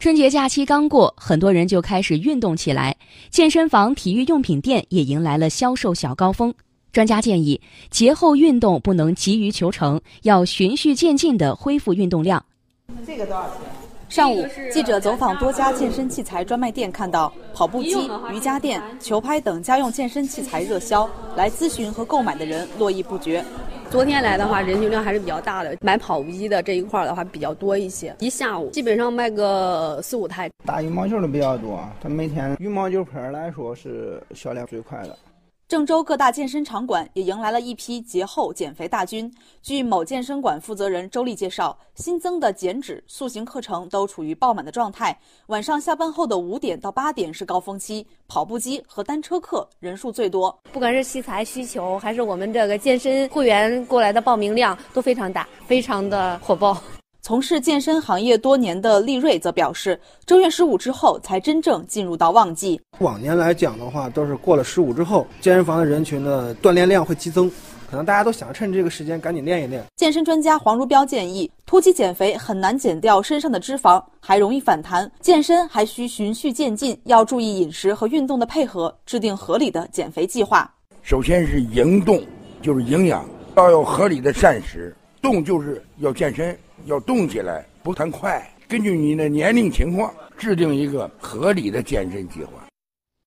[0.00, 2.96] 春节假期刚过，很多人就开始运动起来，
[3.28, 6.54] 健身房、体育用品店也迎来了销售小高峰。
[6.90, 7.60] 专家建议，
[7.90, 12.42] 节后运动不能急于求成，要循序渐进地恢复运动量。
[13.06, 13.58] 这个多少钱？
[14.08, 14.42] 上午，
[14.72, 21.06] 记者走访多家健身器材专卖店，看到跑步机、瑜伽垫、球拍等家用健身器材热销，
[21.36, 23.44] 来咨询和购买的人络绎不绝。
[23.90, 25.76] 昨天来的话，人流量还是比较大的。
[25.80, 30.48] 买跑步机的这一块的话比较多一些，一下午基本上卖个四五台。
[30.64, 35.18] 打羽毛球的比较多，他每天羽毛球拍来说是销量最快的。
[35.70, 39.32] 郑州各大健身场馆也迎来了一批节后减肥大军。
[39.62, 45.16] 据某健身馆负责人周丽介绍，新增的减脂、塑形课程都处于爆满的状态。
[45.46, 50.58] 晚上下班后的五点到八点是高峰期，跑步机和单车课人数最多。
[50.72, 56.82] 不管是器材需求，还是我们这个健身会员过来的报名量都非常大，非常的火爆。
[57.22, 62.80] 从事健身行业多年的利瑞则表示，正月十五之后才真正进入到旺季。
[63.00, 67.50] 往年来讲的话，都是过了十五之后，健身房的人群的锻炼量会激增，
[67.90, 69.84] 可能大家都想趁这个时间赶紧练一练。
[69.96, 75.10] 健身专家黄如标建议，突击减肥很难减掉身上的脂肪，还容易反弹。
[75.20, 80.72] 健身还需循序渐进，要注意饮食和运动的配合，制定合理的减肥计划。
[81.02, 82.22] 首先是营动，
[82.62, 86.58] 就是营养，要有合理的膳食；动就是要健身。
[86.86, 88.42] 要动起来，不谈快。
[88.68, 92.69] 根据你的年龄情况，制定一个合理的健身计划。